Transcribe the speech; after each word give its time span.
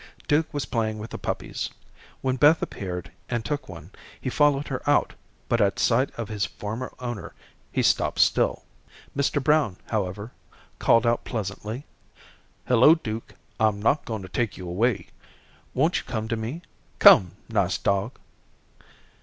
Duke 0.27 0.51
was 0.51 0.65
playing 0.65 0.97
with 0.97 1.11
the 1.11 1.19
puppies. 1.19 1.69
When 2.21 2.35
Beth 2.35 2.63
appeared 2.63 3.11
and 3.29 3.45
took 3.45 3.69
one 3.69 3.91
he 4.19 4.31
followed 4.31 4.69
her 4.69 4.81
out, 4.89 5.13
but 5.47 5.61
at 5.61 5.77
sight 5.77 6.09
of 6.17 6.27
his 6.27 6.43
former 6.43 6.91
owner, 6.97 7.35
he 7.71 7.83
stopped 7.83 8.17
still. 8.17 8.63
Mr. 9.15 9.39
Brown, 9.43 9.77
however, 9.89 10.31
called 10.79 11.05
out 11.05 11.23
pleasantly: 11.23 11.85
"Hello, 12.65 12.95
Duke, 12.95 13.35
I'm 13.59 13.79
not 13.79 14.05
going 14.05 14.23
to 14.23 14.29
take 14.29 14.57
you 14.57 14.67
away. 14.67 15.09
Won't 15.75 15.99
you 15.99 16.03
come 16.05 16.27
to 16.29 16.35
me? 16.35 16.63
Come, 16.97 17.33
nice 17.47 17.77
dog." 17.77 18.17